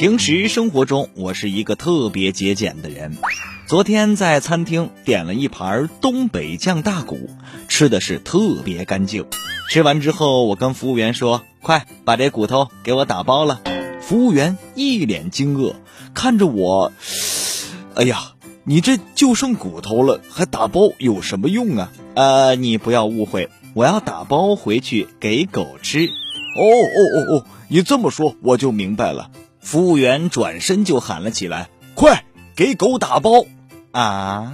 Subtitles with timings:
[0.00, 3.18] 平时生活中，我是一个特别节俭的人。
[3.66, 7.28] 昨天在餐厅点了一盘东北酱大骨，
[7.68, 9.26] 吃的是特别干净。
[9.68, 13.60] 吃完之后，我跟服务员说：“快把这骨头给我打包了。”
[14.00, 15.74] 服务员一脸惊愕，
[16.14, 16.92] 看着我
[17.94, 18.32] ：“哎呀，
[18.64, 26.06] 你这就剩骨头了，还打包有什么用啊？”呃，你不要误会，我要打包回去给狗吃。
[26.06, 29.30] 哦哦哦哦，你这么说我就明白了。
[29.60, 32.24] 服务员转身就喊了起来：“快
[32.56, 33.46] 给狗打包！”
[33.92, 34.52] 啊！